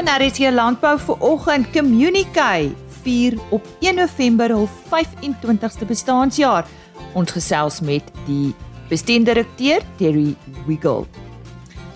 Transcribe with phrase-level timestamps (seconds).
[0.00, 6.64] En daar is hier landbou vir oggend communique vier op 1 November hul 25ste bestaanjaar.
[7.12, 8.54] Ons gesels met die
[8.88, 10.30] bestuurdirekteur Terry
[10.64, 11.04] Wiggle.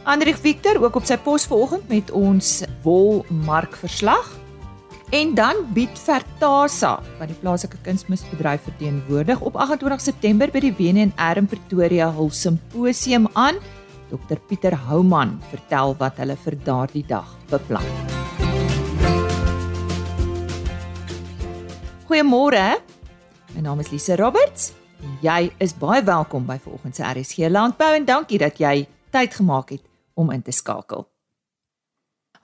[0.05, 2.51] Andrieg Victor ook op sy pos vanoggend met ons
[2.85, 4.29] wolmarkverslag.
[5.09, 11.41] En dan bied Vertasa, wat die plaaslike kunsmisbedryf verteenwoordig, op 28 September by die WNR
[11.41, 13.65] in Pretoria hul simposium aan.
[14.15, 17.87] Dr Pieter Houman vertel wat hulle vir daardie dag beplan.
[22.07, 22.67] Goeiemôre.
[23.55, 24.71] My naam is Lise Roberts.
[25.25, 29.75] Jy is baie welkom by vanoggend se RSG Landbou en dankie dat jy tyd gemaak
[29.75, 29.83] het
[30.15, 31.09] om in te skakel.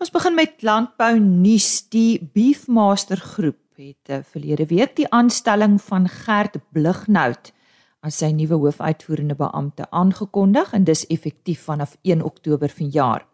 [0.01, 1.84] Ons begin met landbou nuus.
[1.93, 7.52] Die Beefmaster groep het eh, verlede week die aanstelling van Gert Blighnout
[8.00, 13.26] as sy nuwe hoofuitvoerende beampte aangekondig en dis effektief vanaf 1 Oktober vanjaar.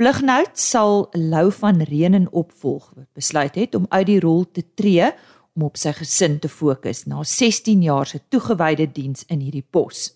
[0.00, 5.10] Blighnout sal Lou van Reenen opvolg wat besluit het om uit die rol te tree
[5.54, 10.08] om op sy gesin te fokus na 16 jaar se toegewyde diens in hierdie pos.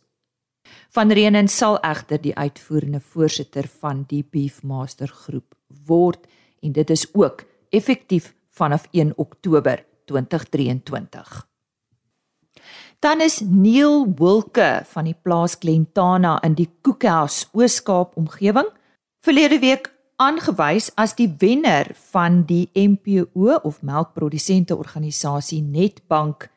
[0.95, 5.55] Van Reenen sal egter die uitvoerende voorsitter van die Beefmaster groep
[5.87, 6.25] word
[6.63, 11.54] en dit is ook effektief vanaf 1 Oktober 2023.
[13.05, 18.71] Dan is Neil Wilke van die plaas Glentana in die Koekhuis Ooskaap omgewing
[19.27, 26.49] verlede week aangewys as die wenner van die MPO of melkprodusente organisasie Netbank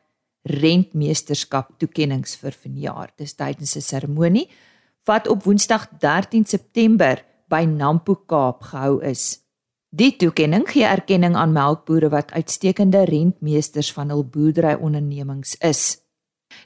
[0.48, 3.12] rentmeesterskap toekenninge vir vanjaar.
[3.20, 4.48] Dis tydens 'n seremonie
[5.04, 9.44] wat op Woensdag 13 September by Nampo Kaap gehou is.
[9.90, 16.07] Die toekenning gee erkenning aan melkbooie wat uitstekende rentmeesters van hul boerderyondernemings is.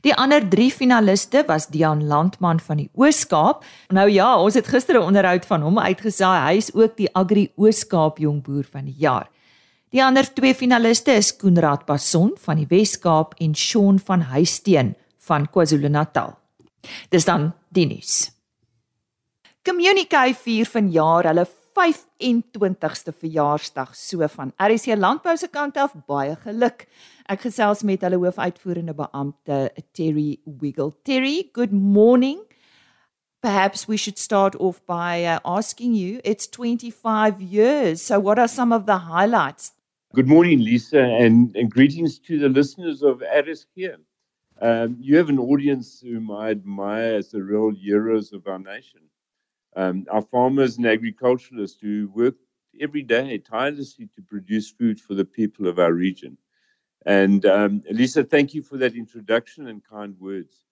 [0.01, 3.65] Die ander 3 finaliste was Dian Landman van die Oos-Kaap.
[3.89, 6.49] Nou ja, ons het gister 'n onderhoud van hom uitgesaai.
[6.49, 9.29] Hy is ook die Agri Oos-Kaap jongboer van die jaar.
[9.91, 15.51] Die ander twee finaliste is Koenraad Passon van die Wes-Kaap en Shaun van Huisteen van
[15.51, 16.33] KwaZulu-Natal.
[17.11, 18.31] Dis dan die nuus.
[19.63, 21.45] Communicate vier vanjaar hulle
[21.77, 26.87] 25ste verjaarsdag so van RC Landbou se kant af baie geluk.
[27.29, 30.93] Ek gesels met hulle hoofuitvoerende beampte Terry Wiggle.
[31.05, 32.41] Terry, good morning.
[33.43, 38.03] Perhaps we should start off by uh, asking you it's 25 years.
[38.03, 39.73] So what are some of the highlights
[40.15, 43.97] Good morning, Lisa, and, and greetings to the listeners of Addis here.
[44.61, 49.01] Um, you have an audience whom I admire as the real heroes of our nation.
[49.75, 52.35] Um, our farmers and agriculturalists who work
[52.81, 56.37] every day tirelessly to produce food for the people of our region.
[57.07, 60.65] And um, Lisa, thank you for that introduction and kind words.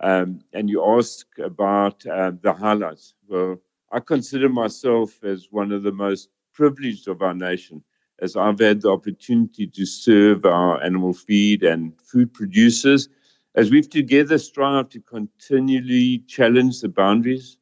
[0.00, 3.14] Um, and you ask about uh, the highlights.
[3.26, 3.60] Well,
[3.92, 7.82] I consider myself as one of the most privileged of our nation
[8.20, 13.08] as I've had the opportunity to serve our animal feed and food producers,
[13.54, 17.57] as we've together strive to continually challenge the boundaries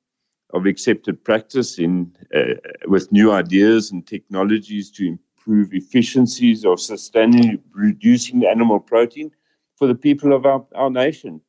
[0.57, 2.55] of accepted practice in uh,
[2.87, 9.31] with new ideas and technologies to improve efficiencies of sustaining reducing animal protein
[9.77, 11.41] for the people of our, our nation.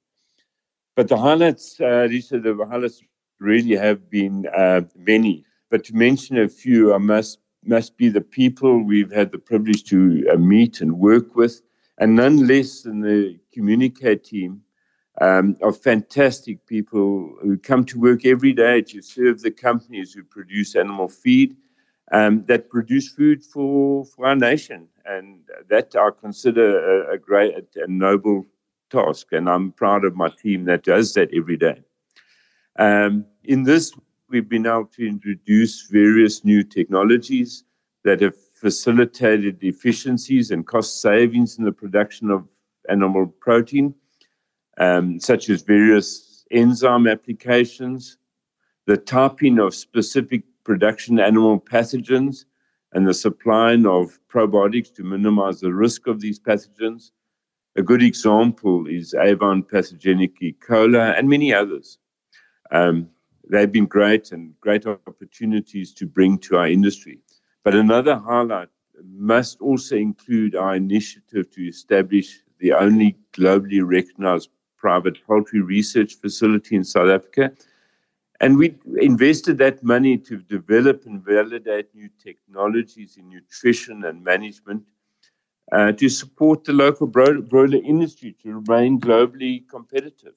[0.96, 3.02] But the highlights, uh, Lisa, the highlights
[3.40, 5.46] really have been uh, many.
[5.70, 9.84] But to mention a few, I must must be the people we've had the privilege
[9.84, 11.62] to uh, meet and work with,
[11.98, 14.62] and none less than the communicate team
[15.22, 20.24] um, of fantastic people who come to work every day to serve the companies who
[20.24, 21.56] produce animal feed
[22.12, 24.88] um, that produce food for, for our nation.
[25.06, 28.46] And that I consider a, a great and noble
[28.90, 29.28] task.
[29.32, 31.82] And I'm proud of my team that does that every day.
[32.78, 33.94] Um, in this
[34.30, 37.64] we've been able to introduce various new technologies
[38.04, 42.48] that have facilitated efficiencies and cost savings in the production of
[42.90, 43.94] animal protein,
[44.78, 48.18] um, such as various enzyme applications,
[48.86, 52.46] the typing of specific production animal pathogens,
[52.94, 57.12] and the supplying of probiotics to minimize the risk of these pathogens.
[57.76, 60.56] A good example is Avon pathogenic E.
[60.68, 62.00] coli and many others.
[62.72, 63.10] Um,
[63.50, 67.20] they've been great and great opportunities to bring to our industry.
[67.64, 68.70] But another highlight
[69.04, 76.76] must also include our initiative to establish the only globally recognized private poultry research facility
[76.76, 77.52] in South Africa.
[78.40, 84.84] And we invested that money to develop and validate new technologies in nutrition and management
[85.72, 90.34] uh, to support the local broiler industry to remain globally competitive.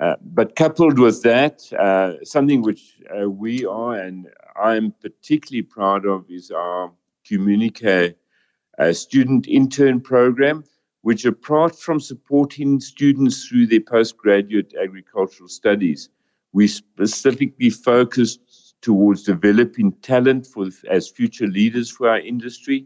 [0.00, 4.28] Uh, but coupled with that, uh, something which uh, we are and
[4.60, 6.92] I'm particularly proud of is our
[7.26, 8.14] Communique
[8.78, 10.64] uh, student intern program,
[11.08, 16.10] which apart from supporting students through their postgraduate agricultural studies,
[16.52, 22.84] we specifically focused towards developing talent for as future leaders for our industry,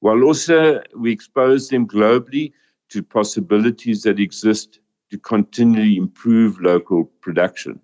[0.00, 2.52] while also we expose them globally
[2.90, 7.80] to possibilities that exist to continually improve local production.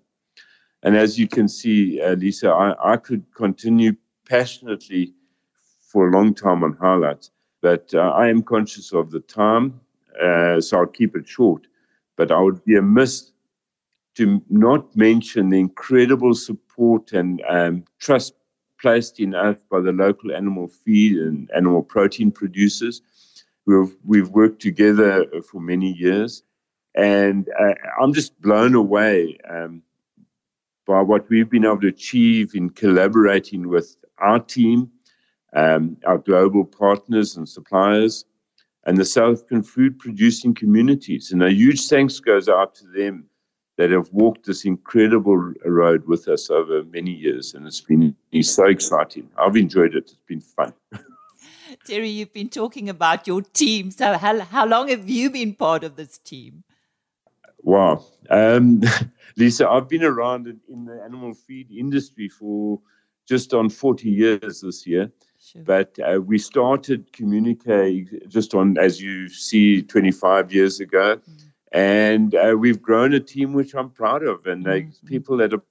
[0.83, 3.93] And as you can see, uh, Lisa, I, I, could continue
[4.29, 5.15] passionately
[5.79, 7.31] for a long time on highlights,
[7.67, 9.81] but uh, I am conscious of the time,
[10.23, 11.67] uh, so I'll keep it short.
[12.15, 13.33] But I would be amiss
[14.15, 18.35] to not mention the incredible support and um, trust
[18.79, 23.01] placed in us by the local animal feed and animal protein producers.
[23.65, 26.43] We've, we've worked together for many years
[26.95, 29.83] and uh, I'm just blown away um,
[30.85, 34.89] by what we've been able to achieve in collaborating with our team,
[35.57, 38.25] um, our global partners and suppliers,
[38.85, 41.31] and the South African food producing communities.
[41.31, 43.25] And a huge thanks goes out to them
[43.77, 47.53] that have walked this incredible road with us over many years.
[47.53, 49.29] And it's been it's so exciting.
[49.37, 50.03] I've enjoyed it.
[50.11, 50.73] It's been fun.
[51.85, 53.91] Terry, you've been talking about your team.
[53.91, 56.63] So, how, how long have you been part of this team?
[57.61, 58.05] Wow.
[58.29, 58.81] Um,
[59.37, 62.79] Lisa, I've been around in, in, the animal feed industry for
[63.27, 65.11] just on 40 years this year.
[65.51, 65.61] Sure.
[65.63, 71.17] But uh, we started Communique just on, as you see, 25 years ago.
[71.17, 71.43] Mm.
[71.71, 75.07] And uh, we've grown a team which I'm proud of, and mm-hmm.
[75.07, 75.61] people that are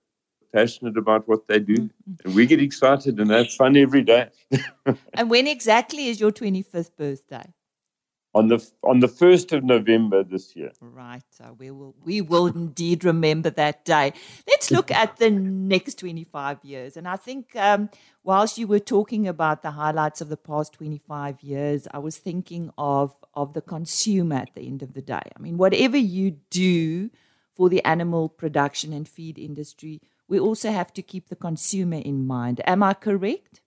[0.52, 1.75] passionate about what they do.
[1.75, 2.12] Mm-hmm.
[2.25, 4.28] And we get excited and have fun every day.
[5.14, 7.44] and when exactly is your 25th birthday?
[8.37, 10.71] On the on the first of November this year.
[10.83, 11.23] Right.
[11.31, 14.12] So we will we will indeed remember that day.
[14.47, 16.99] Let's look at the next 25 years.
[16.99, 17.88] And I think um,
[18.23, 22.71] whilst you were talking about the highlights of the past 25 years, I was thinking
[22.77, 25.27] of of the consumer at the end of the day.
[25.35, 27.11] I mean, whatever you do
[27.55, 32.27] for the animal production and feed industry, we also have to keep the consumer in
[32.27, 32.61] mind.
[32.67, 33.62] Am I correct?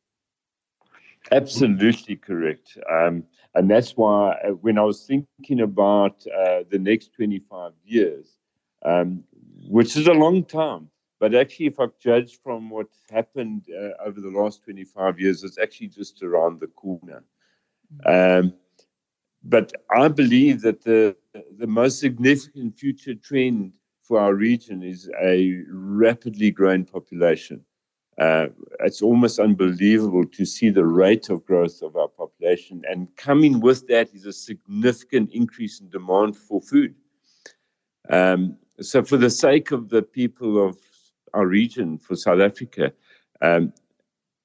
[1.32, 2.78] Absolutely correct.
[2.90, 3.24] Um,
[3.56, 8.38] and that's why uh, when I was thinking about uh, the next 25 years,
[8.86, 9.24] um,
[9.68, 14.22] which is a long time, but actually, if I judge from what's happened uh, over
[14.22, 17.24] the last 25 years, it's actually just around the corner.
[18.06, 18.54] Um,
[19.44, 21.16] but I believe that the
[21.58, 23.74] the most significant future trend
[24.04, 27.64] for our region is a rapidly growing population.
[28.20, 28.48] Uh,
[28.82, 32.82] it's almost unbelievable to see the rate of growth of our population.
[32.90, 36.96] And coming with that is a significant increase in demand for food.
[38.10, 40.78] Um, so, for the sake of the people of
[41.34, 42.92] our region, for South Africa,
[43.42, 43.72] um,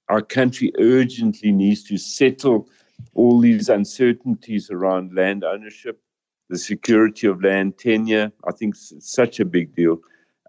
[0.09, 2.69] our country urgently needs to settle
[3.15, 6.00] all these uncertainties around land ownership,
[6.49, 8.31] the security of land tenure.
[8.47, 9.99] I think it's such a big deal.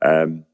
[0.02, 0.46] Um,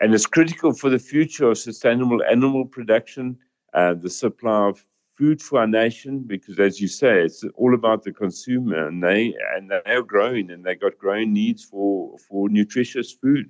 [0.00, 3.38] and it's critical for the future of sustainable animal production,
[3.74, 4.84] uh, the supply of
[5.16, 9.34] food for our nation, because as you say, it's all about the consumer, and they
[9.54, 13.48] and they are growing, and they got growing needs for for nutritious food,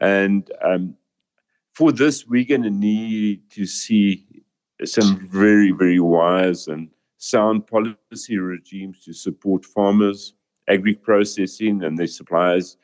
[0.00, 0.94] and um,
[1.74, 4.26] for this, we're going to need to see
[4.84, 10.34] some very very wise and sound policy regimes to support farmers,
[10.68, 12.78] agri processing, and their suppliers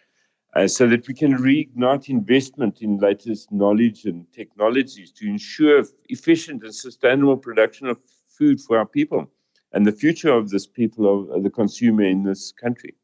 [0.54, 6.62] uh, so that we can reignite investment in latest knowledge and technologies to ensure efficient
[6.62, 9.28] and sustainable production of food for our people
[9.72, 12.94] and the future of this people, of the consumer in this country.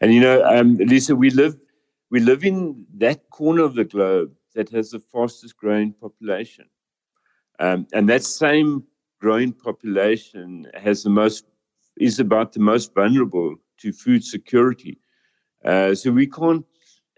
[0.00, 1.56] And you know, um, Lisa, we live
[2.10, 6.66] we live in that corner of the globe that has the fastest growing population,
[7.58, 8.84] um, and that same
[9.18, 11.46] growing population has the most
[11.96, 14.98] is about the most vulnerable to food security
[15.64, 16.64] uh, so we can't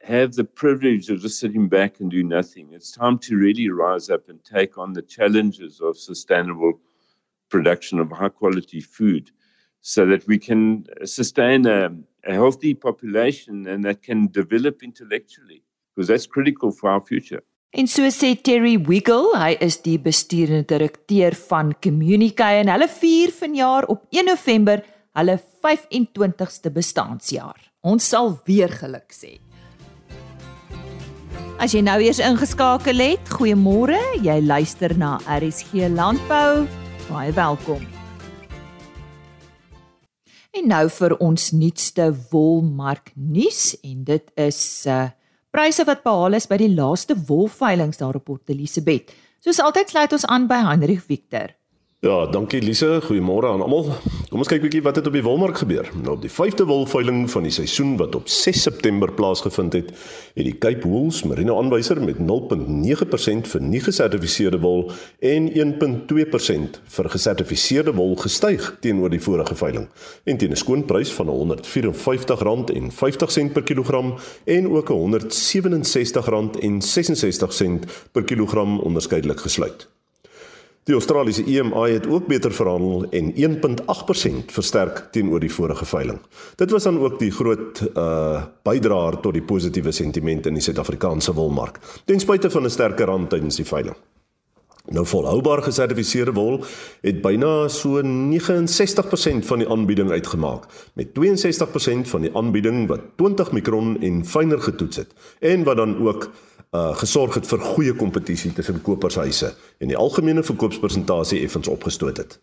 [0.03, 2.69] have the privilege of just sitting back and do nothing.
[2.73, 6.81] It's time to really rise up and take on the challenges of sustainable
[7.49, 9.31] production of high quality food
[9.81, 11.91] so that we can sustain a,
[12.27, 15.63] a healthy population and that can develop intellectually
[15.95, 17.43] because that's critical for our future.
[17.77, 23.35] En so sê Terry Wiggle, hy is die bestuurende direkteur van Communique en hulle vier
[23.35, 24.85] vanjaar op 1 November
[25.19, 25.35] hulle
[25.65, 27.59] 25ste bestaanjaar.
[27.85, 29.35] Ons sal weer geluk sê.
[31.61, 33.99] As jy nou eers ingeskakel het, goeiemôre.
[34.25, 36.65] Jy luister na RSG Landbou.
[37.11, 37.85] Baie welkom.
[40.55, 45.11] En nou vir ons nuutste wolmark nuus en dit is uh
[45.55, 49.13] pryse wat behaal is by die laaste wolveiling daar op Port Elizabeth.
[49.45, 51.53] Soos altyd sluit ons aan by Hendrik Victor.
[52.05, 52.99] Ja, dankie Lise.
[53.01, 53.87] Goeiemôre aan almal.
[54.29, 55.87] Kom ons kyk bietjie wat het op die wolmark gebeur.
[56.03, 59.89] Nou op die 5de wolveiling van die seisoen wat op 6 September plaasgevind het,
[60.35, 64.93] het die Cape Wools Merino aanwyser met 0.9% vir nie gesertifiseerde wol
[65.25, 69.89] en 1.2% vir gesertifiseerde wol gestyg teenoor die vorige veiling.
[70.29, 79.94] En teen 'n skoonprys van R154.50 per kilogram en ook R167.66 per kilogram onderskeidelik gesluit.
[80.85, 86.19] Die Australiese EMI het ook beter verhandel en 1.8% versterk teenoor die vorige veiling.
[86.61, 91.33] Dit was dan ook die groot uh bydraer tot die positiewe sentiment in die Suid-Afrikaanse
[91.37, 93.97] wolmark, ten spyte van 'n sterker rand tydens die veiling.
[94.85, 96.65] Nou volhoubaar gesertifiseerde wol
[97.01, 103.53] het byna so 69% van die aanbieding uitgemaak, met 62% van die aanbieding wat 20
[103.53, 106.29] mikron en fyner getoets het en wat dan ook
[106.75, 112.39] uh gesorg het vir goeie kompetisie tussen kopershuise en die algemene verkoopspersentasie effens opgestoot het.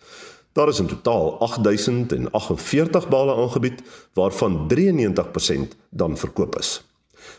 [0.53, 3.81] Daar is in totaal 8048 bale aangebied
[4.13, 6.81] waarvan 93% dan verkoop is.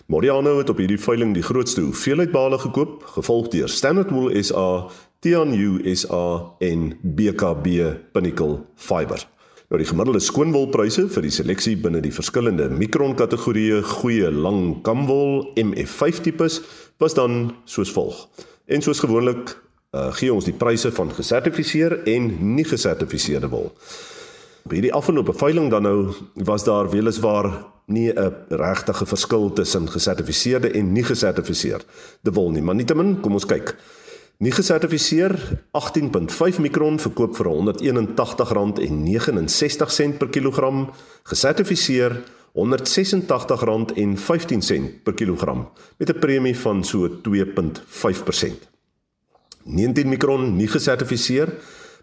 [0.07, 4.87] Moriano het op hierdie veiling die grootste hoeveelheid bale gekoop, gevolg deur Standard Wool SA,
[5.19, 7.67] Tianyu SA en BKB
[8.13, 9.29] Pinnacle Fiber.
[9.73, 15.47] Nou die gemiddelde skoonwolpryse vir die seleksie binne die verskillende mikron kategorieë goeie lang kamwol
[15.57, 16.59] MF5 tipes
[17.03, 18.29] was dan soos volg.
[18.71, 19.57] En soos gewoonlik
[19.93, 23.69] uh, gee ons die pryse van gesertifiseer en nie gesertifiseerde wol.
[24.71, 26.13] By die afgelope veiling dan nou
[26.47, 27.51] was daar weliswaar
[27.91, 33.47] nie 'n regtige verskil tussen gesertifiseerde en nie gesertifiseerde wol nie, maar nietemin kom ons
[33.47, 33.77] kyk.
[34.39, 40.91] Nie gesertifiseer 18.5 mikron verkoop vir R181.69 per kilogram.
[41.23, 48.71] Gesertifiseer R186.15 per kilogram met 'n premie van so 2.5%.
[49.65, 51.49] 19 mikron nie gesertifiseer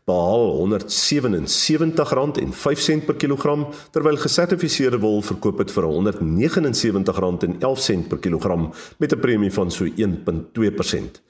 [0.10, 9.20] behaal R177.05 per kilogram terwyl gesertifiseerde wol verkoop het vir R179.11 per kilogram met 'n
[9.20, 11.22] premie van so 1.2%.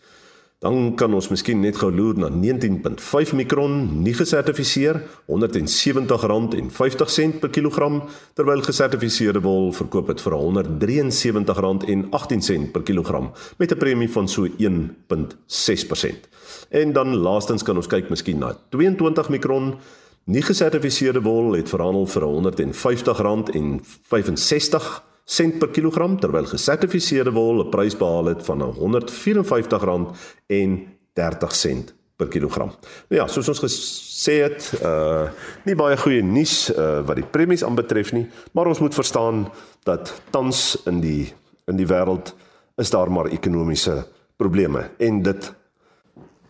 [0.60, 5.00] Dan kan ons miskien net gou loer na 19.5 mikron nie gesertifiseer,
[5.32, 8.04] R170.50 per kilogram,
[8.36, 16.28] terwyl gesertifiseerde wol verkoop het vir R173.18 per kilogram met 'n premie van so 1.6%.
[16.70, 19.76] En dan laastens kan ons kyk miskien na 22 mikron
[20.24, 27.98] nie gesertifiseerde wol het verhandel vir R150.65 sent per kilogram terwyl gesertifiseerde wol 'n prys
[27.98, 30.16] behaal het van R154
[30.48, 32.72] en 30 sent per kilogram.
[33.10, 35.30] Nou ja, soos ons gesê het, uh
[35.66, 39.48] nie baie goeie nuus uh wat die premies aanbetref nie, maar ons moet verstaan
[39.84, 41.34] dat tans in die
[41.68, 42.34] in die wêreld
[42.78, 44.06] is daar maar ekonomiese
[44.38, 45.54] probleme en dit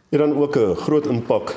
[0.09, 1.53] het dan ook 'n groot impak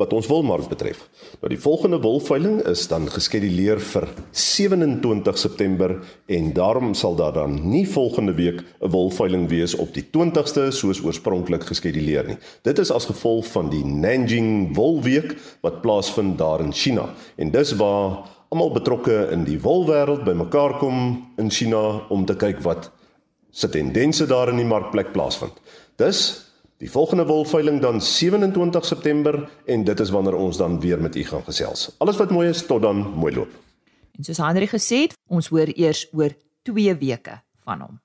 [0.00, 1.02] wat ons wolmark betref.
[1.42, 7.58] Nou die volgende wolveiling is dan geskeduleer vir 27 September en daarom sal daar dan
[7.68, 12.38] nie volgende week 'n wolveiling wees op die 20ste soos oorspronklik geskeduleer nie.
[12.62, 17.76] Dit is as gevolg van die Nanjing Wolweek wat plaasvind daar in China en dis
[17.76, 22.90] waar almal betrokke in die wolwêreld bymekaar kom in China om te kyk wat
[23.50, 25.52] se tendense daar in die markplek plaasvind.
[25.96, 26.49] Dus
[26.80, 31.24] Die volgende wolveiling dan 27 September en dit is wanneer ons dan weer met u
[31.24, 31.90] gaan gesels.
[31.98, 33.50] Alles wat mooi is tot dan mooi loop.
[34.16, 36.32] En soos Henry gesê het, ons hoor eers oor
[36.62, 38.00] 2 weke van hom.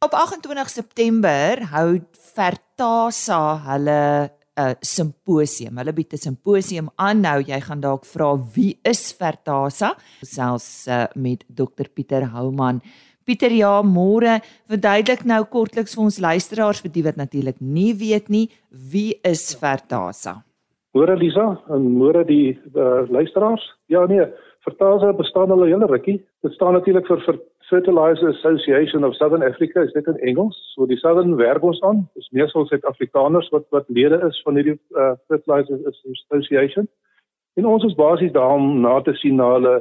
[0.00, 2.00] Op 28 September hou
[2.32, 5.78] Vertasa hulle 'n simposium.
[5.78, 7.20] Hulle bied 'n simposium aan.
[7.20, 9.94] Nou jy gaan dalk vra wie is Vertasa?
[10.22, 12.80] Selfs uh, met Dr Pieter Houman.
[13.24, 18.28] Pieter, ja, môre verduidelik nou kortliks vir ons luisteraars vir die wat natuurlik nie weet
[18.28, 20.42] nie, wie is Vertasa?
[20.96, 23.62] Môre Lisa en môre die uh, luisteraars.
[23.88, 24.24] Ja nee,
[24.66, 26.18] Vertasa bestaan al 'n hele rukkie.
[26.42, 27.38] Dit staan natuurlik vir, vir
[27.70, 30.56] Fertilizer Association of Southern Africa is dit in Engels.
[30.74, 32.02] So die Southern werk ons aan.
[32.18, 36.88] Dis meestal Suid-Afrikaners wat wat lede is van hierdie uh, Fertilizer Association.
[37.54, 39.74] En ons is basies daar om na te sien na hulle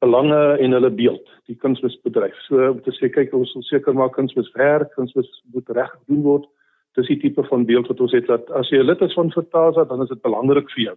[0.00, 2.40] belange en hulle beeld, die kunsmisbedryf.
[2.48, 6.48] So om te sê kyk ons wil seker maak kunsmiswerk, kunsmis moet reg gedoen word.
[6.96, 9.32] Dis die tipe van beeld wat ons het dat as jy 'n lid is van
[9.32, 10.96] Fertasa, dan is dit belangrik vir jou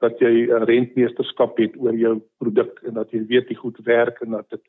[0.00, 4.20] dat jy 'n rentmeesterskap het oor jou produk en dat jy weet die goed werk
[4.20, 4.62] en dat dit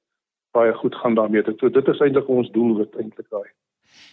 [0.51, 1.43] baie goed gaan daarmee.
[1.57, 3.49] So dit is eintlik ons doel wat eintlik daai.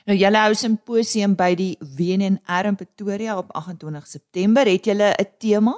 [0.08, 4.66] Nou julle hou simposium by die WNR in Pretoria op 28 September.
[4.66, 5.74] Het julle 'n tema?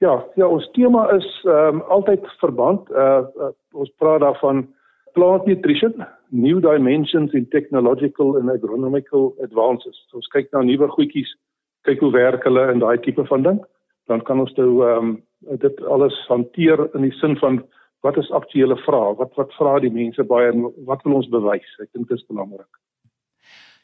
[0.00, 2.90] Ja, ja, ons tema is ehm um, altyd verband.
[2.90, 4.74] Uh, uh ons praat daarvan
[5.12, 10.06] plant nutrition, new dimensions in technological and agronomical advances.
[10.08, 11.34] So, ons kyk na nuwe goedjies,
[11.82, 13.60] kyk hoe werk hulle in daai tipe van ding.
[14.08, 15.12] Dan kan ons nou ehm um,
[15.60, 17.62] dit alles hanteer in die sin van
[18.06, 19.14] wat is aktuele vrae?
[19.18, 21.68] Wat wat vra die mense baie en wat wil ons bewys?
[21.82, 22.68] Ek dink dit is belangrik.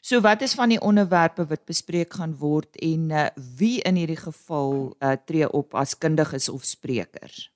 [0.01, 3.27] So wat is van die onderwerpe wat bespreek gaan word en uh,
[3.59, 7.49] wie in hierdie geval uh, tree op as kundiges of sprekers?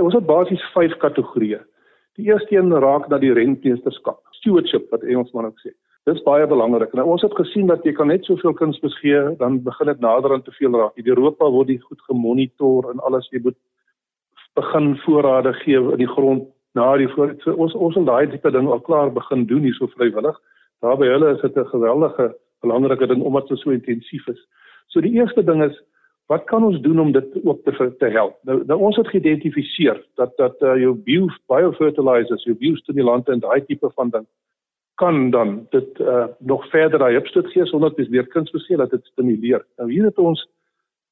[0.00, 1.60] Ons het basies 5 kategorieë.
[2.18, 5.72] Die eerste een raak na die rentmeesterskap, stewardship wat Engelsman ook sê.
[6.08, 6.92] Dit is baie belangrik.
[6.96, 10.32] Nou ons het gesien dat jy kan net soveel kuns gee, dan begin dit nader
[10.32, 10.96] aan te veel raak.
[10.96, 13.56] In Europa word dit goed gemonitor en alles jy moet
[14.54, 18.50] begin voorrade gee in die grond na die voor so, ons ons wil daai tipe
[18.50, 20.36] ding al klaar begin doen hier so vrywillig.
[20.80, 24.46] Daar by hulle is dit 'n geweldige belangrike ding omdat dit so intensief is.
[24.86, 25.82] So die eerste ding is
[26.26, 28.36] wat kan ons doen om dit ook te te help?
[28.42, 33.64] Nou, nou ons het geïdentifiseer dat dat uh, jou bio biofertilizers, jou biostimulante en daai
[33.64, 34.26] tipe van ding
[34.94, 39.04] kan dan dit uh, nog verder daai opstoot gee sonder dit weer kunsbeseel dat dit
[39.04, 39.64] stimuleer.
[39.76, 40.48] Nou hier het ons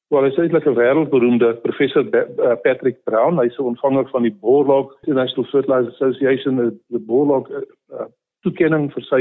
[0.09, 3.37] Wel, hy is eintlik 'n wêreldberoemde professor uh, Patrick Brown.
[3.37, 8.07] Hy's 'n ontvanger van die Borlaug National Fertilizer Association, die Borlaug uh,
[8.41, 9.21] toekenning vir sy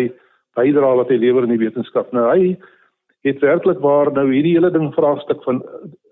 [0.56, 2.14] bydrae wat hy lewer in die wetenskap.
[2.16, 2.56] Nou hy
[3.28, 5.60] het werklik waar nou hierdie hele ding vraagstuk van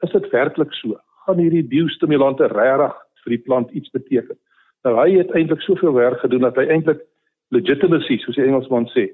[0.04, 1.00] is dit werklik so?
[1.24, 4.36] Gaan hierdie biostimulante regtig vir die plant iets beteken?
[4.84, 7.00] Nou hy het eintlik soveel werk gedoen dat hy eintlik
[7.56, 9.08] legitimacy, soos die Engelsman sê,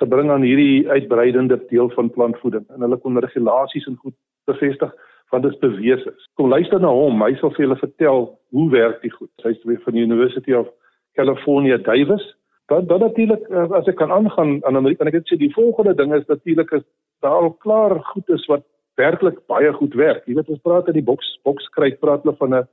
[0.00, 4.16] gebring aan hierdie uitbreidende deel van plantvoeding en hulle kon regulasies en goed
[4.50, 4.92] bevestig
[5.32, 6.28] want dit bewees is.
[6.36, 9.30] Kom luister na hom, hy sal vir julle vertel hoe werk die goed.
[9.44, 10.68] Hy's weer van die University of
[11.16, 12.24] California Davis.
[12.68, 15.96] Dan dan natuurlik eh, as ek kan aangaan aan Amerika, ek net sê die volgende
[15.96, 16.84] ding is natuurlik is
[17.24, 18.66] daar al klaar goed is wat
[19.00, 20.26] werklik baie goed werk.
[20.28, 22.68] Jy weet ons praat in die boks boks kry praat hulle van 'n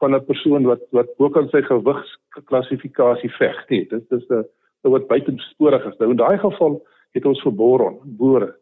[0.00, 3.90] van 'n persoon wat wat ook aan sy gewigsklassifikasie veg het.
[3.90, 4.44] Dit is 'n
[4.82, 5.98] wat buitensporig is.
[5.98, 6.82] Nou in daai geval
[7.14, 8.54] het ons vir boron, boore.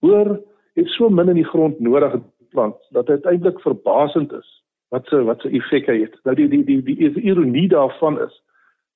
[0.00, 0.40] Boor
[0.74, 4.50] het so min in die grond nodig in plant dat dit eintlik verbasend is
[4.94, 6.16] wat se wat se effek hy het.
[6.24, 8.42] Nou die die die die, die ironie daarvan is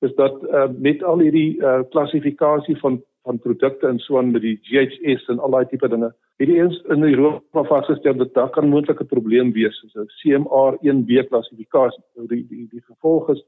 [0.07, 4.43] is dat uh, met al hierdie uh, klassifikasie van van produkte en so aan met
[4.43, 6.12] die GHS en al daai tipe dinge.
[6.41, 10.79] Hierdie eens in Europa vasgestel dat daar kan moontlik 'n probleem wees soos 'n CMR
[10.81, 12.05] 1B klassifikasie.
[12.14, 13.45] Nou die die die gevolg is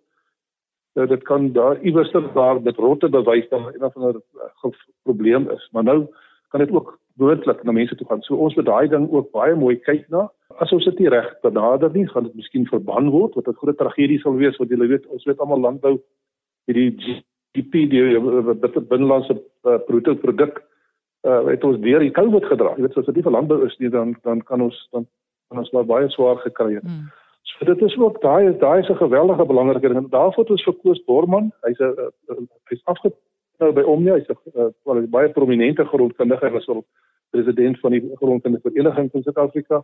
[0.94, 4.20] dat dit kan daar iewers daar met rotte bewys dat 'n of ander
[4.64, 5.68] uh, probleem is.
[5.72, 6.06] Maar nou
[6.50, 8.22] kan dit ook moontlik na mense toe gaan.
[8.22, 10.28] So ons moet daai ding ook baie mooi kyk na.
[10.58, 13.78] As ons dit nie reg benader nie, gaan dit miskien verban word wat 'n groot
[13.78, 16.00] tragedie sal wees want jy weet ons weet almal landbou
[16.66, 17.22] hierdie
[17.54, 19.34] GDP die binnelandse
[19.64, 20.62] uh, bruto produk
[21.28, 22.74] uh het ons deur die COVID gedra.
[22.76, 25.06] Jy weet as dit nie vir landbou is nie dan dan kan ons dan
[25.48, 26.84] kan ons maar baie swaar gekry het.
[26.84, 27.10] Mm.
[27.42, 30.08] So dit is ook daai daai is 'n geweldige belangrike ding.
[30.10, 32.10] Daarvoor het ons vir Koos Borman, hy's 'n
[32.70, 33.12] hy's afge
[33.60, 36.84] nou by Omnia, hy's 'n uh, baie prominente grondkundige, hy was al
[37.30, 39.82] president van die grondkundige vereniging van Suid-Afrika.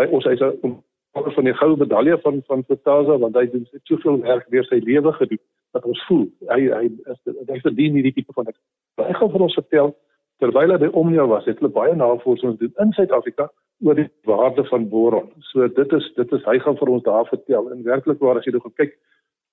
[0.00, 0.80] Hy ons hy's 'n
[1.14, 4.80] ontvang van die goue medalje van van Pretoria want hy het soveel werk deur sy
[4.84, 8.56] lewe gedoen dat ons voel hy hy is hy verdien hierdie tipe van ek.
[8.96, 9.94] Hy gaan vir ons vertel
[10.40, 13.50] terwyl hy by Omnia was, het hulle baie navorsing gedoen in Suid-Afrika
[13.84, 15.30] oor die waarde van boron.
[15.52, 17.70] So dit is dit is hy gaan vir ons daar vertel.
[17.72, 18.96] En werklik waar as jy nou kyk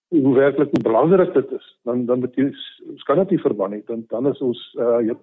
[0.08, 2.52] hoe werklik hoe belangrik dit is, dan dan jy
[2.92, 3.84] ons kan dit nie verban nie.
[3.88, 5.16] Dan dan is ons uh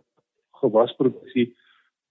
[0.65, 1.51] gewasproduksie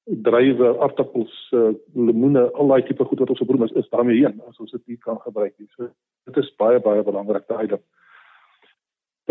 [0.04, 4.42] drywe, aardappels, uh, lemoene, al daai tipe goed wat ons gebruik is, is daarmee heen
[4.50, 5.70] as ons dit nie kan gebruik nie.
[5.78, 5.88] So
[6.28, 7.84] dit is baie baie belangrik daai ding.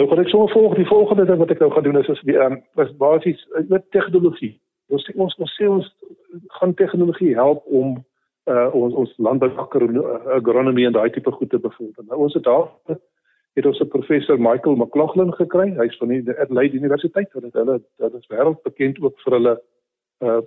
[0.00, 2.22] Nou kan ek sommer volg die volgende ding wat ek nou gaan doen is is
[2.24, 4.54] die um, is basies met tegnologie.
[4.88, 5.90] Ons ons ons sê ons
[6.56, 7.98] gaan tegnologie help om
[8.50, 12.08] uh ons ons landbou agronomie en daai tipe goed te bevorder.
[12.08, 12.70] Nou ons het daar
[13.54, 15.74] het ons 'n professor Michael McLaughlin gekry.
[15.76, 17.32] Hy's van die Adelaide Universiteit.
[17.32, 19.60] Hulle hulle dit is wêreldbekend ook vir hulle
[20.20, 20.40] uh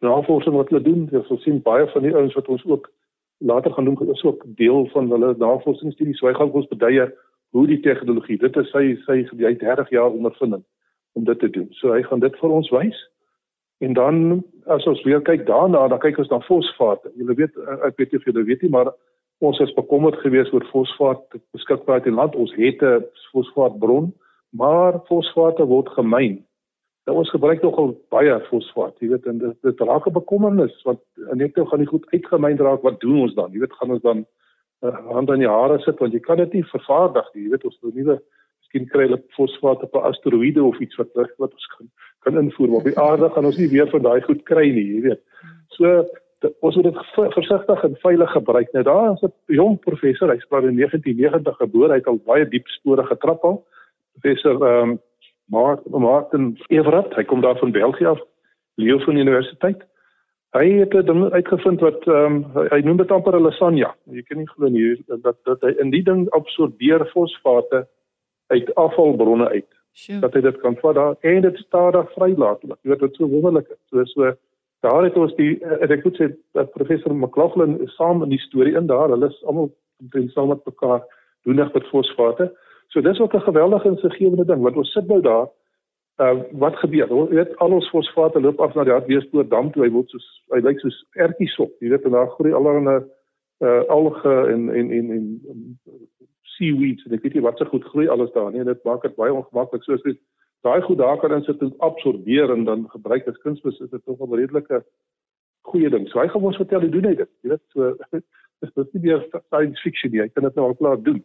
[0.00, 1.08] navorsing wat hulle doen.
[1.28, 2.90] Ons sien baie van die ouens wat ons ook
[3.38, 6.18] later gaan noem is ook deel van hulle navorsingsstudies.
[6.18, 7.12] So hy gaan ons beduie
[7.50, 8.38] hoe die tegnologie.
[8.38, 10.64] Dit is sy sy hy het 30 jaar ondervinding
[11.12, 11.68] om dit te doen.
[11.70, 13.10] So hy gaan dit vir ons wys.
[13.78, 17.02] En dan as ons weer kyk daarna, dan kyk ons na fosfaat.
[17.16, 18.92] Julle weet ek weet nie of julle weet nie, maar
[19.38, 21.22] ons is bekommerd geweest oor fosfaat
[21.52, 22.36] beskikbaar in land.
[22.36, 24.12] Ons het 'n fosfaatbron,
[24.50, 26.44] maar fosfaate word gemyn.
[27.06, 31.00] Nou ons gebruik nogal baie fosfaat, jy weet, en dit, dit raak 'n bekommernis want
[31.32, 32.82] net nou gaan die goed uitgemyn raak.
[32.82, 33.52] Wat doen ons dan?
[33.52, 34.26] Jy weet, gaan ons dan
[34.82, 37.42] uh, hand aan die hare sit want jy kan dit nie vervaardig nie.
[37.42, 38.20] Jy weet, ons moet nuwe
[38.66, 41.88] Miskien kry hulle fosfaat op 'n asteroïde of iets wat wat ons kan
[42.24, 44.86] kan invoer, maar op die aarde gaan ons nie weer van daai goed kry nie,
[44.94, 45.22] jy weet.
[45.68, 46.04] So
[46.60, 46.98] ons moet dit
[47.34, 48.72] versigtig en veilig gebruik.
[48.72, 52.48] Nou daar is 'n jong professor, hy's maar in 1990 gebore, hy het al baie
[52.48, 53.64] diep spore getrap al.
[54.12, 55.00] Professor ehm um,
[56.00, 58.20] Martin Everett, hy kom daar van België af,
[58.74, 59.86] Leo van Universiteit.
[60.50, 63.94] Hy het dit uitgevind wat ehm um, hy noem dit amper 'n lasagna.
[64.04, 67.86] Jy kan nie glo nie dat dat hy in die ding absorbeer fosfate
[68.46, 69.70] uit afvalbronne uit.
[69.92, 70.20] Sure.
[70.20, 72.60] Dat hy dit kan vat daar en dit stadig vrylaat.
[72.62, 73.68] Jy weet dit so wonderlik.
[73.90, 74.32] So so
[74.80, 78.76] daar het ons die en ek moet sê dat professor McLaughlin saam in die storie
[78.76, 79.70] in daar, hulle is almal
[80.02, 81.02] omtrent saam met mekaar
[81.46, 82.50] doen net met fosfate.
[82.88, 85.48] So dis ook 'n geweldige insiggewende ding want ons sit nou daar.
[86.16, 87.08] Uh wat gebeur?
[87.08, 89.82] Jy weet al ons fosfate loop af na die Hartbeespoort dam toe.
[89.84, 91.72] Hy word soos hy lyk soos ertjiesop.
[91.80, 93.04] Jy weet en daar groei allerlei
[93.60, 95.40] uh alge en en en en
[96.56, 98.64] seaweeds en ek weet nie wat se so goed groei alles daar nie.
[98.64, 100.18] Dit maak dit baie ongemaklik soos dit
[100.62, 104.20] daai goed daar kan insit en absorbeer en dan gebruik as kunsmis is dit tog
[104.20, 104.84] 'n redelike
[105.62, 106.08] goeie ding.
[106.08, 107.30] So hy gaan ons vertel hoe doen hy dit.
[107.42, 107.94] Jy weet so
[108.60, 110.22] dis dis nie meer science fiction nie.
[110.22, 111.22] Hy kan dit nou al klaar doen.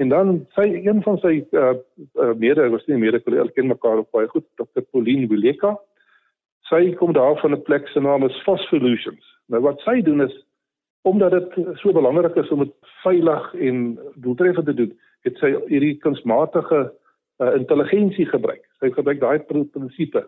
[0.00, 1.74] En dan sy een van sy uh,
[2.16, 4.84] uh mede was nie mede kollegas ken mekaar op baie goed Dr.
[4.92, 5.76] Pauline Willeka.
[6.70, 9.24] Sy kom daar van 'n plek se naam is Phospholutions.
[9.46, 10.36] Nou wat sy doen is
[11.02, 14.90] omdat dit so belangrik is om dit veilig en doeltreffend te doen,
[15.24, 16.92] het sy hierdie kunsmatige
[17.40, 18.62] uh, intelligensie gebruik.
[18.80, 20.24] Sy gebruik daai prinsipe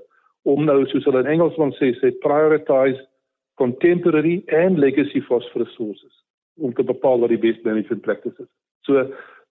[0.48, 3.01] om nou soos hulle in Engels van sê, sê prioritize
[3.61, 6.14] contemporary and legacy phosphorus sources
[6.61, 8.48] om te bepaal wat die best management practices.
[8.87, 9.05] So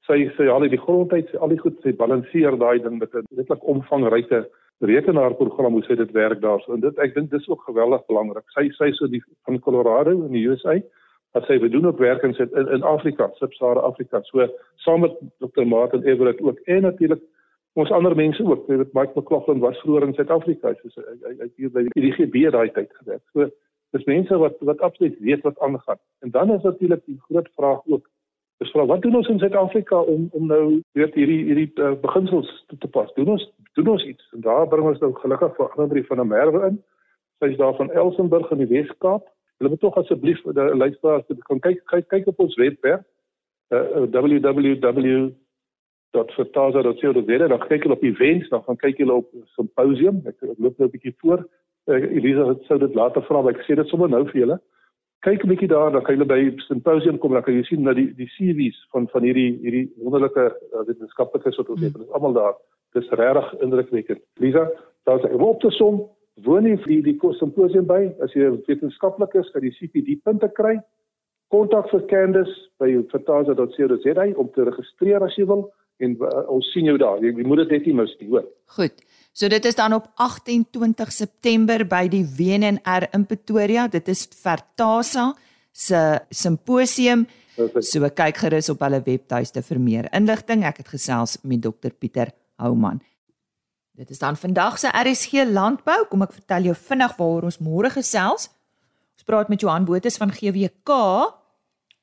[0.08, 3.26] sy sê al die grondheid, sy al die goed, sy balanseer daai ding met 'n
[3.38, 4.46] netlik omvangryke
[4.82, 6.74] rekenaarprogram hoe sy dit werk daarso.
[6.74, 8.46] En dit ek dink dis ook geweldig belangrik.
[8.56, 10.80] Sy sê so die van Colorado in die USA
[11.34, 14.22] wat sy bedoel op werk in in, in Afrika, Sub-Sahara Afrika.
[14.24, 15.66] So saam met Dr.
[15.66, 17.22] Martin Everett ook en natuurlik
[17.80, 18.68] ons ander mense ook.
[18.68, 22.72] Weet Mike McLaughlin was vroeër in Suid-Afrika, so hy hy hier by die IGB daai
[22.76, 23.24] tyd gewerk.
[23.34, 23.50] So
[23.96, 26.00] dis mense wat wat absoluut weet wat aangaan.
[26.26, 28.08] En dan is natuurlik die groot vraag ook
[28.62, 32.50] Dis vra wat doen ons in Suid-Afrika om om nou weet hierdie hierdie uh, beginsels
[32.70, 33.10] toe te pas?
[33.18, 34.28] Doen ons doen ons iets?
[34.38, 36.78] En daar bring ons nou gelukkig vir Andri van der Merwe in.
[37.42, 39.26] Sy is daar van Elsenburg in die Wes-Kaap.
[39.58, 43.02] Hulle moet tog asseblief die luisteraars kan kyk kyk kyk op ons webwerf
[43.74, 45.16] uh, www
[46.12, 49.14] dat vertaal dat sê dat dit dan kyk hulle op events dan gaan kyk hulle
[49.14, 51.48] op simposium ek, ek loop nou 'n bietjie voor.
[51.88, 54.60] Uh, Elisa het sou dit later vra maar ek sê dit sommer nou vir julle.
[55.20, 57.96] Kyk 'n bietjie daar dan kan julle by simposium kom dan kan jy sien dat
[57.96, 62.12] die die CV's van van hierdie hierdie wonderlike uh, wetenskaplikes wat ons het dit is
[62.12, 62.56] almal daar.
[62.94, 64.22] Dis regtig indrukwekkend.
[64.40, 64.70] Elisa
[65.06, 66.08] daar's 'n op te som
[66.44, 68.12] woon jy vir die simposium by.
[68.20, 70.80] As jy wetenskaplik is kan jy CPD punte kry.
[71.50, 76.88] Kontak vir Candice by vertaal.co.za om te registreer as jy wil en uh, ons sien
[76.90, 77.22] jou daar.
[77.24, 78.48] Jy, jy moet dit net nie mis nie, hoor.
[78.78, 79.04] Goed.
[79.32, 83.88] So dit is dan op 28 September by die WNR in Pretoria.
[83.88, 85.32] Dit is Vertasa
[85.72, 87.26] se simposium.
[87.56, 90.66] So kyk gerus op hulle webtuiste vir meer inligting.
[90.68, 93.00] Ek het gesels met Dr Pieter Houman.
[93.96, 96.06] Dit is dan vandag se RSG landbou.
[96.10, 98.50] Kom ek vertel jou vinnig waaroor ons môre gesels.
[99.16, 100.98] Ons praat met Johan Botus van GWK